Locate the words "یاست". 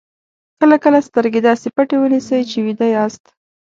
2.95-3.23